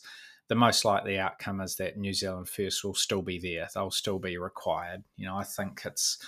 the 0.51 0.57
most 0.57 0.85
likely 0.85 1.17
outcome 1.17 1.61
is 1.61 1.77
that 1.77 1.97
New 1.97 2.13
Zealand 2.13 2.49
First 2.49 2.85
will 2.85 2.93
still 2.93 3.23
be 3.23 3.39
there. 3.39 3.69
They'll 3.73 3.93
still 3.93 4.19
be 4.19 4.37
required. 4.37 5.05
You 5.17 5.27
know, 5.27 5.37
I 5.37 5.45
think 5.45 5.83
it's 5.85 6.19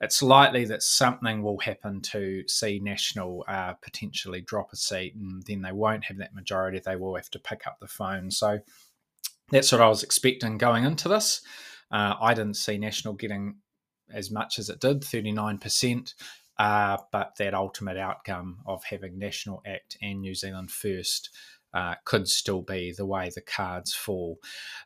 it's 0.00 0.22
likely 0.22 0.64
that 0.66 0.84
something 0.84 1.42
will 1.42 1.58
happen 1.58 2.00
to 2.02 2.44
see 2.46 2.78
National 2.78 3.44
uh, 3.48 3.72
potentially 3.74 4.42
drop 4.42 4.72
a 4.72 4.76
seat, 4.76 5.16
and 5.16 5.42
then 5.42 5.60
they 5.60 5.72
won't 5.72 6.04
have 6.04 6.18
that 6.18 6.36
majority. 6.36 6.78
They 6.78 6.94
will 6.94 7.16
have 7.16 7.30
to 7.30 7.40
pick 7.40 7.66
up 7.66 7.78
the 7.80 7.88
phone. 7.88 8.30
So 8.30 8.60
that's 9.50 9.72
what 9.72 9.80
I 9.80 9.88
was 9.88 10.04
expecting 10.04 10.56
going 10.56 10.84
into 10.84 11.08
this. 11.08 11.42
Uh, 11.90 12.14
I 12.20 12.32
didn't 12.32 12.54
see 12.54 12.78
National 12.78 13.14
getting 13.14 13.56
as 14.12 14.30
much 14.30 14.60
as 14.60 14.68
it 14.68 14.80
did, 14.80 15.02
thirty 15.02 15.32
nine 15.32 15.58
percent. 15.58 16.14
Uh, 16.56 16.98
but 17.10 17.32
that 17.38 17.52
ultimate 17.52 17.96
outcome 17.96 18.58
of 18.66 18.84
having 18.84 19.18
National 19.18 19.60
Act 19.66 19.96
and 20.00 20.20
New 20.20 20.36
Zealand 20.36 20.70
First 20.70 21.30
uh, 21.74 21.96
could 22.04 22.28
still 22.28 22.62
be 22.62 22.92
the 22.96 23.04
way 23.04 23.30
the 23.34 23.40
cards 23.40 23.92
fall. 23.92 24.38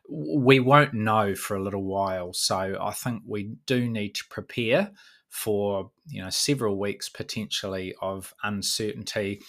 We 0.09 0.59
won't 0.59 0.93
know 0.93 1.35
for 1.35 1.55
a 1.55 1.63
little 1.63 1.83
while, 1.83 2.33
so 2.33 2.77
I 2.81 2.91
think 2.91 3.21
we 3.25 3.51
do 3.67 3.87
need 3.87 4.15
to 4.15 4.25
prepare 4.29 4.91
for 5.29 5.91
you 6.07 6.21
know 6.21 6.31
several 6.31 6.79
weeks 6.79 7.07
potentially 7.07 7.93
of 8.01 8.33
uncertainty. 8.43 9.41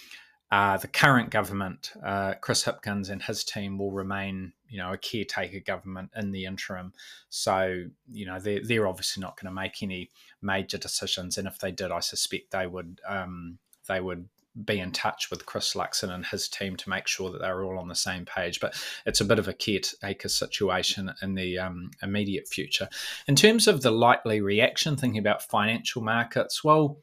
Uh, 0.53 0.77
the 0.77 0.89
current 0.89 1.31
government, 1.31 1.93
uh, 2.05 2.35
Chris 2.41 2.65
Hipkins 2.65 3.09
and 3.09 3.23
his 3.23 3.45
team, 3.45 3.79
will 3.79 3.93
remain, 3.93 4.53
you 4.69 4.79
know, 4.79 4.93
a 4.93 4.99
caretaker 4.99 5.61
government 5.61 6.11
in 6.17 6.33
the 6.33 6.45
interim. 6.45 6.93
So, 7.29 7.85
you 8.11 8.27
know, 8.27 8.41
they're, 8.41 8.61
they're 8.61 8.89
obviously 8.89 9.21
not 9.21 9.41
going 9.41 9.47
to 9.47 9.55
make 9.55 9.81
any 9.81 10.11
major 10.43 10.77
decisions, 10.77 11.39
and 11.39 11.47
if 11.47 11.59
they 11.59 11.71
did, 11.71 11.93
I 11.93 12.01
suspect 12.01 12.51
they 12.51 12.67
would 12.67 13.01
um, 13.09 13.59
they 13.87 14.01
would 14.01 14.29
be 14.65 14.81
in 14.81 14.93
touch 14.93 15.31
with 15.31 15.47
Chris 15.47 15.75
Luxon 15.75 16.11
and 16.11 16.27
his 16.27 16.49
team 16.49 16.77
to 16.77 16.91
make 16.91 17.07
sure 17.07 17.31
that 17.31 17.41
they're 17.41 17.65
all 17.65 17.79
on 17.79 17.89
the 17.89 17.95
same 17.95 18.25
page. 18.25 18.61
But 18.61 18.75
it's 19.07 19.21
a 19.21 19.25
bit 19.25 19.39
of 19.39 19.49
a 19.49 19.53
caretaker 19.53 20.29
situation 20.29 21.13
in 21.23 21.35
the 21.35 21.59
um, 21.59 21.91
immediate 22.03 22.49
future. 22.49 22.89
In 23.27 23.37
terms 23.37 23.69
of 23.69 23.83
the 23.83 23.91
likely 23.91 24.41
reaction, 24.41 24.97
thinking 24.97 25.19
about 25.19 25.43
financial 25.43 26.03
markets, 26.03 26.65
well, 26.65 26.99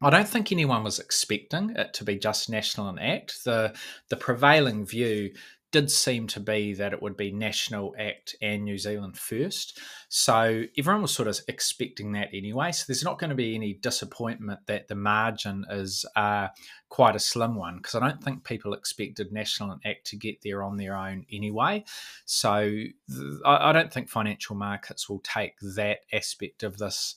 I 0.00 0.10
don't 0.10 0.28
think 0.28 0.52
anyone 0.52 0.84
was 0.84 1.00
expecting 1.00 1.70
it 1.70 1.92
to 1.94 2.04
be 2.04 2.18
just 2.18 2.48
national 2.48 2.88
and 2.88 3.00
act. 3.00 3.44
The 3.44 3.74
the 4.10 4.16
prevailing 4.16 4.86
view 4.86 5.32
did 5.70 5.90
seem 5.90 6.26
to 6.28 6.40
be 6.40 6.72
that 6.74 6.92
it 6.92 7.02
would 7.02 7.16
be 7.16 7.30
National 7.30 7.94
Act 7.98 8.34
and 8.40 8.64
New 8.64 8.78
Zealand 8.78 9.18
first. 9.18 9.78
So 10.08 10.64
everyone 10.78 11.02
was 11.02 11.12
sort 11.12 11.28
of 11.28 11.38
expecting 11.46 12.12
that 12.12 12.30
anyway. 12.32 12.72
So 12.72 12.84
there's 12.86 13.04
not 13.04 13.18
going 13.18 13.30
to 13.30 13.36
be 13.36 13.54
any 13.54 13.74
disappointment 13.74 14.60
that 14.66 14.88
the 14.88 14.94
margin 14.94 15.66
is 15.70 16.06
uh, 16.16 16.48
quite 16.88 17.16
a 17.16 17.20
slim 17.20 17.54
one 17.54 17.76
because 17.76 17.94
I 17.94 18.00
don't 18.00 18.22
think 18.22 18.44
people 18.44 18.72
expected 18.72 19.30
National 19.30 19.72
and 19.72 19.82
Act 19.84 20.06
to 20.06 20.16
get 20.16 20.42
there 20.42 20.62
on 20.62 20.76
their 20.76 20.96
own 20.96 21.26
anyway. 21.30 21.84
So 22.24 22.60
th- 22.62 23.40
I, 23.44 23.70
I 23.70 23.72
don't 23.72 23.92
think 23.92 24.08
financial 24.08 24.56
markets 24.56 25.08
will 25.08 25.20
take 25.20 25.54
that 25.60 25.98
aspect 26.12 26.62
of 26.62 26.78
this 26.78 27.14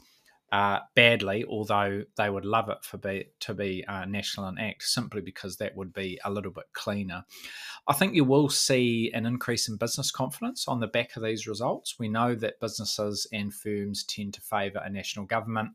uh, 0.51 0.79
badly, 0.95 1.45
although 1.45 2.03
they 2.17 2.29
would 2.29 2.43
love 2.43 2.69
it 2.69 2.83
for 2.83 2.97
be, 2.97 3.25
to 3.39 3.53
be 3.53 3.85
uh, 3.87 4.05
national 4.05 4.47
and 4.47 4.59
act 4.59 4.83
simply 4.83 5.21
because 5.21 5.57
that 5.57 5.75
would 5.77 5.93
be 5.93 6.19
a 6.25 6.31
little 6.31 6.51
bit 6.51 6.65
cleaner. 6.73 7.23
I 7.87 7.93
think 7.93 8.15
you 8.15 8.25
will 8.25 8.49
see 8.49 9.11
an 9.13 9.25
increase 9.25 9.69
in 9.69 9.77
business 9.77 10.11
confidence 10.11 10.67
on 10.67 10.79
the 10.79 10.87
back 10.87 11.15
of 11.15 11.23
these 11.23 11.47
results. 11.47 11.97
We 11.97 12.09
know 12.09 12.35
that 12.35 12.59
businesses 12.59 13.25
and 13.31 13.53
firms 13.53 14.03
tend 14.03 14.33
to 14.33 14.41
favour 14.41 14.81
a 14.83 14.89
national 14.89 15.25
government. 15.25 15.71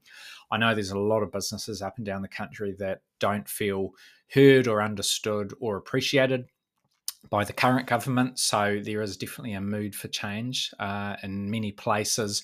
I 0.50 0.58
know 0.58 0.74
there's 0.74 0.90
a 0.90 0.98
lot 0.98 1.22
of 1.22 1.32
businesses 1.32 1.80
up 1.80 1.96
and 1.96 2.04
down 2.04 2.22
the 2.22 2.28
country 2.28 2.74
that 2.78 3.00
don't 3.18 3.48
feel 3.48 3.92
heard 4.32 4.68
or 4.68 4.82
understood 4.82 5.54
or 5.58 5.76
appreciated 5.76 6.46
by 7.30 7.44
the 7.44 7.52
current 7.52 7.86
government. 7.86 8.38
So 8.38 8.80
there 8.84 9.02
is 9.02 9.16
definitely 9.16 9.54
a 9.54 9.60
mood 9.60 9.94
for 9.94 10.08
change 10.08 10.72
uh, 10.78 11.16
in 11.22 11.50
many 11.50 11.72
places. 11.72 12.42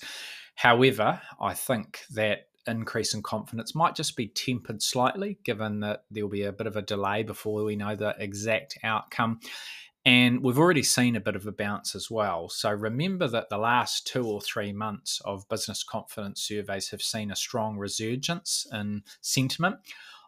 However, 0.55 1.21
I 1.41 1.53
think 1.53 2.01
that 2.11 2.47
increase 2.65 3.13
in 3.13 3.21
confidence 3.21 3.75
might 3.75 3.95
just 3.95 4.15
be 4.15 4.27
tempered 4.27 4.81
slightly, 4.81 5.37
given 5.43 5.81
that 5.81 6.05
there'll 6.09 6.29
be 6.29 6.43
a 6.43 6.51
bit 6.51 6.67
of 6.67 6.77
a 6.77 6.81
delay 6.81 7.23
before 7.23 7.63
we 7.63 7.75
know 7.75 7.95
the 7.95 8.15
exact 8.17 8.77
outcome. 8.83 9.39
And 10.05 10.43
we've 10.43 10.59
already 10.59 10.83
seen 10.83 11.15
a 11.15 11.21
bit 11.21 11.35
of 11.35 11.47
a 11.47 11.51
bounce 11.51 11.95
as 11.95 12.11
well. 12.11 12.49
So 12.49 12.69
remember 12.71 13.27
that 13.29 13.49
the 13.49 13.57
last 13.57 14.05
two 14.05 14.25
or 14.25 14.41
three 14.41 14.73
months 14.73 15.21
of 15.23 15.47
business 15.47 15.83
confidence 15.83 16.41
surveys 16.41 16.89
have 16.89 17.01
seen 17.01 17.31
a 17.31 17.35
strong 17.35 17.77
resurgence 17.77 18.67
in 18.73 19.03
sentiment. 19.21 19.77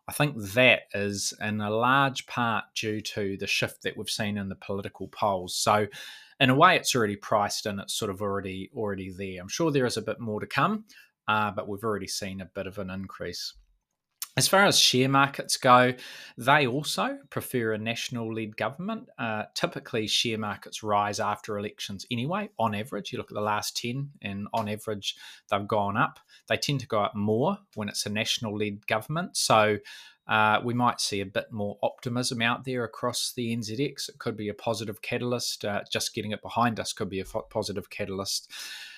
I 0.08 0.14
think 0.14 0.36
that 0.54 0.84
is 0.94 1.34
in 1.42 1.60
a 1.60 1.70
large 1.70 2.26
part 2.28 2.66
due 2.76 3.02
to 3.02 3.38
the 3.38 3.48
shift 3.48 3.82
that 3.84 3.98
we've 3.98 4.10
seen 4.10 4.38
in 4.38 4.50
the 4.50 4.56
political 4.56 5.08
polls. 5.10 5.56
So 5.56 5.88
in 6.40 6.50
a 6.50 6.56
way, 6.56 6.76
it's 6.76 6.96
already 6.96 7.16
priced 7.16 7.66
and 7.66 7.80
it's 7.80 7.94
sort 7.94 8.12
of 8.12 8.22
already 8.22 8.70
already 8.76 9.12
there. 9.12 9.42
I'm 9.42 9.48
sure 9.48 9.72
there 9.72 9.86
is 9.86 9.98
a 9.98 10.02
bit 10.02 10.20
more 10.20 10.40
to 10.40 10.48
come, 10.48 10.86
uh, 11.28 11.52
but 11.52 11.68
we've 11.68 11.84
already 11.84 12.08
seen 12.08 12.42
a 12.42 12.46
bit 12.46 12.68
of 12.68 12.78
an 12.78 12.90
increase. 12.90 13.54
As 14.38 14.50
far 14.50 14.66
as 14.66 14.78
share 14.78 15.08
markets 15.08 15.56
go, 15.56 15.94
they 16.38 16.68
also 16.68 17.20
prefer 17.30 17.72
a 17.72 17.78
national 17.78 18.34
led 18.34 18.58
government. 18.58 19.08
Uh, 19.18 19.44
typically, 19.54 20.08
share 20.08 20.38
markets 20.38 20.84
rise 20.84 21.22
after 21.22 21.58
elections 21.58 22.06
anyway, 22.12 22.50
on 22.60 22.76
average. 22.76 23.14
You 23.14 23.18
look 23.18 23.32
at 23.32 23.36
the 23.36 23.40
last 23.40 23.78
10, 23.78 24.10
and 24.22 24.50
on 24.54 24.68
average, 24.68 25.16
they've 25.50 25.66
gone 25.66 25.96
up. 25.96 26.20
They 26.50 26.58
tend 26.58 26.82
to 26.82 26.88
go 26.88 27.00
up 27.00 27.16
more 27.16 27.60
when 27.76 27.88
it's 27.88 28.06
a 28.06 28.10
national 28.10 28.58
led 28.58 28.86
government. 28.88 29.38
So, 29.38 29.78
uh, 30.28 30.60
we 30.64 30.74
might 30.74 31.00
see 31.00 31.22
a 31.22 31.26
bit 31.26 31.52
more 31.52 31.78
optimism 31.84 32.42
out 32.42 32.64
there 32.66 32.84
across 32.84 33.34
the 33.36 33.56
NZX. 33.56 34.10
It 34.10 34.20
could 34.20 34.36
be 34.36 34.50
a 34.50 34.54
positive 34.54 35.02
catalyst. 35.02 35.64
Uh, 35.64 35.82
just 35.92 36.16
getting 36.16 36.32
it 36.32 36.42
behind 36.42 36.80
us 36.80 36.94
could 36.94 37.10
be 37.10 37.20
a 37.20 37.26
positive 37.26 37.90
catalyst. 37.90 38.52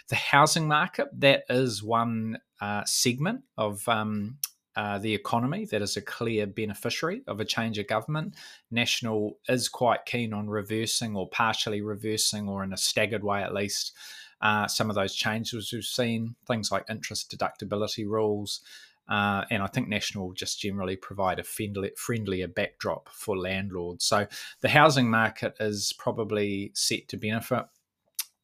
The 0.10 0.15
housing 0.15 0.67
market, 0.67 1.10
that 1.19 1.43
is 1.50 1.84
one 1.84 2.39
uh, 2.62 2.84
segment 2.86 3.41
of 3.57 3.88
um, 3.89 4.38
uh, 4.77 5.00
the 5.00 5.13
economy 5.13 5.65
that 5.65 5.81
is 5.81 5.98
a 5.98 6.01
clear 6.01 6.48
beneficiary 6.48 7.24
of 7.27 7.41
a 7.41 7.46
change 7.46 7.77
of 7.77 7.88
government. 7.88 8.36
National 8.72 9.38
is 9.50 9.67
quite 9.67 10.05
keen 10.05 10.34
on 10.34 10.50
reversing 10.50 11.15
or 11.15 11.27
partially 11.27 11.81
reversing, 11.81 12.48
or 12.48 12.63
in 12.63 12.72
a 12.72 12.77
staggered 12.77 13.24
way 13.24 13.43
at 13.43 13.53
least, 13.53 13.93
uh, 14.39 14.67
some 14.67 14.89
of 14.89 14.96
those 14.96 15.15
changes 15.15 15.74
we've 15.74 15.84
seen, 15.84 16.36
things 16.48 16.72
like 16.72 16.86
interest 16.89 17.36
deductibility 17.36 18.07
rules, 18.07 18.62
uh, 19.10 19.44
and 19.50 19.64
I 19.64 19.68
think 19.68 19.88
National 19.88 20.34
just 20.34 20.60
generally 20.60 20.96
provide 20.96 21.40
a 21.40 21.44
friendly, 21.44 21.92
friendlier 21.96 22.48
backdrop 22.48 23.10
for 23.10 23.38
landlords. 23.38 24.06
So 24.06 24.28
the 24.62 24.70
housing 24.70 25.10
market 25.10 25.56
is 25.60 25.94
probably 25.98 26.72
set 26.74 27.08
to 27.10 27.18
benefit. 27.18 27.66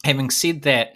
Having 0.03 0.29
said 0.29 0.61
that, 0.63 0.95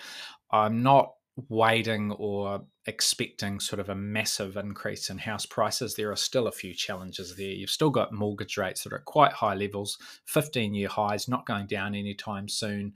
I'm 0.51 0.83
not 0.83 1.13
waiting 1.49 2.11
or 2.13 2.61
expecting 2.87 3.59
sort 3.59 3.79
of 3.79 3.89
a 3.89 3.95
massive 3.95 4.55
increase 4.55 5.09
in 5.09 5.17
house 5.17 5.45
prices. 5.45 5.93
There 5.93 6.11
are 6.11 6.15
still 6.15 6.47
a 6.47 6.51
few 6.51 6.73
challenges 6.73 7.35
there. 7.35 7.47
You've 7.47 7.69
still 7.69 7.89
got 7.89 8.13
mortgage 8.13 8.57
rates 8.57 8.83
that 8.83 8.93
are 8.93 8.97
at 8.97 9.05
quite 9.05 9.33
high 9.33 9.53
levels, 9.53 9.97
15 10.25 10.73
year 10.73 10.87
highs, 10.87 11.27
not 11.27 11.45
going 11.45 11.67
down 11.67 11.93
anytime 11.93 12.47
soon. 12.47 12.93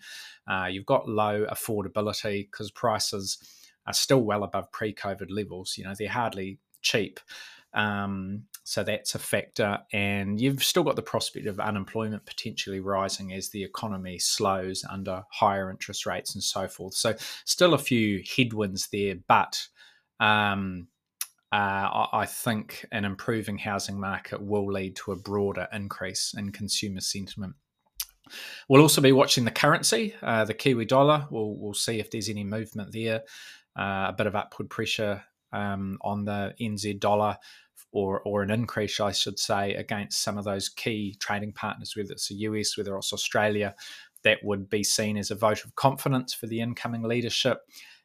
Uh, 0.48 0.68
you've 0.72 0.86
got 0.86 1.10
low 1.10 1.46
affordability 1.46 2.50
because 2.50 2.72
prices 2.72 3.38
are 3.88 3.94
still 3.94 4.22
well 4.22 4.44
above 4.44 4.72
pre-COVID 4.72 5.30
levels. 5.30 5.76
You 5.78 5.86
know, 5.86 5.94
they're 5.98 6.10
hardly 6.10 6.60
cheap. 6.82 7.20
Um, 7.74 8.44
so 8.64 8.84
that's 8.84 9.16
a 9.16 9.20
factor. 9.20 9.80
And 9.92 10.40
you've 10.40 10.64
still 10.64 10.84
got 10.84 10.96
the 10.96 11.02
prospect 11.02 11.48
of 11.48 11.60
unemployment 11.60 12.26
potentially 12.26 12.80
rising 12.80 13.34
as 13.34 13.50
the 13.50 13.64
economy 13.64 14.20
slows 14.20 14.84
under 14.90 15.24
higher 15.32 15.70
interest 15.70 16.06
rates 16.06 16.36
and 16.36 16.44
so 16.44 16.68
forth. 16.68 16.94
So, 16.94 17.16
still 17.46 17.74
a 17.74 17.80
few 17.80 18.24
headwinds 18.36 18.90
there, 18.92 19.16
but 19.28 19.68
um, 20.20 20.88
uh, 21.52 22.08
I 22.14 22.26
think 22.28 22.86
an 22.92 23.04
improving 23.04 23.58
housing 23.58 24.00
market 24.00 24.42
will 24.42 24.72
lead 24.72 24.96
to 24.98 25.12
a 25.12 25.18
broader 25.18 25.68
increase 25.74 26.34
in 26.38 26.52
consumer 26.52 27.02
sentiment. 27.02 27.56
We'll 28.70 28.82
also 28.82 29.02
be 29.02 29.12
watching 29.12 29.44
the 29.44 29.52
currency, 29.52 30.16
uh, 30.22 30.46
the 30.46 30.54
Kiwi 30.54 30.86
dollar. 30.86 31.28
We'll, 31.30 31.56
we'll 31.58 31.74
see 31.74 32.00
if 32.00 32.12
there's 32.12 32.30
any 32.30 32.46
movement 32.46 32.94
there 32.94 33.24
uh, 33.78 34.08
a 34.10 34.16
bit 34.18 34.28
of 34.28 34.36
upward 34.36 34.70
pressure 34.70 35.24
um, 35.54 35.98
on 36.02 36.26
the 36.26 36.54
NZ 36.60 37.00
dollar 37.00 37.38
or, 37.92 38.22
or 38.22 38.42
an 38.42 38.52
increase, 38.52 39.00
I 39.00 39.12
should 39.12 39.38
say, 39.38 39.74
against 39.74 40.22
some 40.22 40.38
of 40.38 40.46
those 40.46 40.70
key 40.70 41.18
trading 41.20 41.54
partners, 41.54 41.94
whether 41.96 42.12
it's 42.12 42.30
the 42.30 42.36
US, 42.36 42.78
whether 42.78 42.96
it's 42.96 43.14
Australia, 43.14 43.76
that 44.24 44.40
would 44.44 44.70
be 44.70 44.84
seen 44.84 45.18
as 45.18 45.32
a 45.32 45.36
vote 45.36 45.66
of 45.66 45.76
confidence 45.76 46.34
for 46.34 46.48
the 46.48 46.62
incoming 46.62 47.04
leadership 47.04 47.62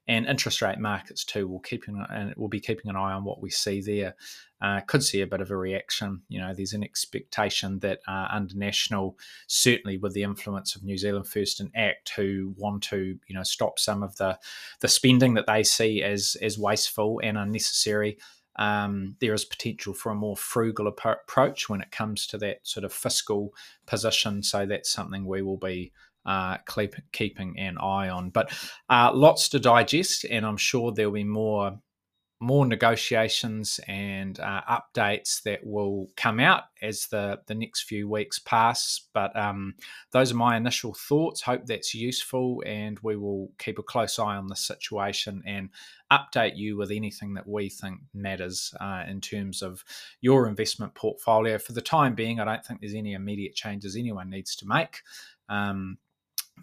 and 0.08 0.26
interest 0.26 0.62
rate 0.62 0.78
markets 0.78 1.24
too. 1.24 1.48
We'll 1.48 1.60
keep 1.60 1.84
and 1.88 2.32
we'll 2.36 2.48
be 2.48 2.60
keeping 2.60 2.88
an 2.88 2.96
eye 2.96 3.12
on 3.12 3.24
what 3.24 3.42
we 3.42 3.50
see 3.50 3.80
there. 3.80 4.14
Uh, 4.62 4.80
could 4.80 5.02
see 5.02 5.20
a 5.20 5.26
bit 5.26 5.40
of 5.40 5.50
a 5.50 5.56
reaction. 5.56 6.22
You 6.28 6.40
know, 6.40 6.54
there's 6.54 6.72
an 6.72 6.84
expectation 6.84 7.80
that 7.80 8.00
uh, 8.06 8.28
under 8.30 8.54
national, 8.54 9.18
certainly 9.48 9.98
with 9.98 10.14
the 10.14 10.22
influence 10.22 10.76
of 10.76 10.84
New 10.84 10.96
Zealand 10.96 11.28
First 11.28 11.60
and 11.60 11.70
Act, 11.74 12.12
who 12.16 12.54
want 12.56 12.82
to 12.84 13.18
you 13.26 13.34
know 13.34 13.42
stop 13.42 13.78
some 13.78 14.02
of 14.02 14.16
the 14.16 14.38
the 14.80 14.88
spending 14.88 15.34
that 15.34 15.46
they 15.46 15.62
see 15.62 16.02
as 16.02 16.36
as 16.40 16.58
wasteful 16.58 17.20
and 17.22 17.36
unnecessary. 17.36 18.18
Um, 18.58 19.16
there 19.20 19.34
is 19.34 19.44
potential 19.44 19.92
for 19.92 20.10
a 20.10 20.14
more 20.14 20.36
frugal 20.36 20.86
approach 20.86 21.68
when 21.68 21.82
it 21.82 21.90
comes 21.90 22.26
to 22.28 22.38
that 22.38 22.60
sort 22.62 22.84
of 22.84 22.92
fiscal 22.92 23.52
position. 23.86 24.42
So 24.42 24.64
that's 24.64 24.90
something 24.90 25.26
we 25.26 25.42
will 25.42 25.58
be 25.58 25.92
uh, 26.26 26.58
keep, 26.58 26.94
keeping 27.12 27.58
an 27.58 27.78
eye 27.78 28.08
on. 28.08 28.30
But 28.30 28.52
uh, 28.90 29.12
lots 29.14 29.48
to 29.50 29.58
digest, 29.58 30.24
and 30.24 30.44
I'm 30.44 30.56
sure 30.58 30.92
there'll 30.92 31.12
be 31.12 31.24
more 31.24 31.78
more 32.38 32.66
negotiations 32.66 33.80
and 33.88 34.38
uh, 34.40 34.60
updates 34.68 35.42
that 35.44 35.64
will 35.64 36.10
come 36.16 36.38
out 36.38 36.64
as 36.82 37.06
the, 37.06 37.40
the 37.46 37.54
next 37.54 37.84
few 37.84 38.08
weeks 38.08 38.38
pass. 38.38 39.08
But 39.14 39.34
um, 39.34 39.74
those 40.12 40.32
are 40.32 40.36
my 40.36 40.56
initial 40.56 40.92
thoughts. 40.92 41.40
Hope 41.40 41.64
that's 41.64 41.94
useful, 41.94 42.62
and 42.66 42.98
we 43.02 43.16
will 43.16 43.50
keep 43.58 43.78
a 43.78 43.82
close 43.82 44.18
eye 44.18 44.36
on 44.36 44.48
the 44.48 44.56
situation 44.56 45.42
and 45.46 45.70
update 46.12 46.56
you 46.56 46.76
with 46.76 46.90
anything 46.90 47.34
that 47.34 47.48
we 47.48 47.70
think 47.70 48.00
matters 48.12 48.74
uh, 48.80 49.04
in 49.08 49.20
terms 49.20 49.62
of 49.62 49.82
your 50.20 50.46
investment 50.46 50.94
portfolio. 50.94 51.56
For 51.58 51.72
the 51.72 51.80
time 51.80 52.14
being, 52.14 52.38
I 52.38 52.44
don't 52.44 52.64
think 52.64 52.80
there's 52.80 52.94
any 52.94 53.14
immediate 53.14 53.54
changes 53.54 53.96
anyone 53.96 54.28
needs 54.28 54.54
to 54.56 54.66
make. 54.66 55.00
Um, 55.48 55.96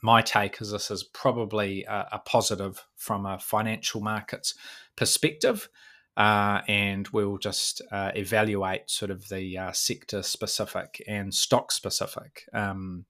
my 0.01 0.21
take 0.21 0.61
is 0.61 0.71
this 0.71 0.91
is 0.91 1.03
probably 1.03 1.83
a, 1.83 2.07
a 2.13 2.19
positive 2.19 2.85
from 2.95 3.25
a 3.25 3.39
financial 3.39 4.01
markets 4.01 4.53
perspective. 4.95 5.69
Uh, 6.15 6.61
and 6.67 7.07
we'll 7.07 7.39
just 7.39 7.81
uh, 7.91 8.11
evaluate 8.15 8.87
sort 8.87 9.09
of 9.09 9.27
the 9.29 9.57
uh, 9.57 9.71
sector 9.71 10.21
specific 10.21 11.01
and 11.07 11.33
stock 11.33 11.71
specific 11.71 12.47
um, 12.53 13.05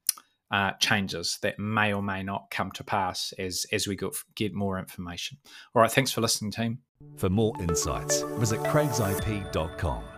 uh, 0.52 0.72
changes 0.80 1.38
that 1.42 1.60
may 1.60 1.92
or 1.92 2.02
may 2.02 2.24
not 2.24 2.50
come 2.50 2.72
to 2.72 2.84
pass 2.84 3.34
as 3.38 3.66
as 3.74 3.88
we 3.88 3.98
get 4.36 4.54
more 4.54 4.80
information. 4.80 5.38
All 5.76 5.82
right, 5.82 5.92
thanks 5.92 6.12
for 6.12 6.22
listening, 6.22 6.52
team. 6.52 6.80
For 7.18 7.30
more 7.30 7.54
insights, 7.60 8.22
visit 8.38 8.60
craigsip.com. 8.62 10.13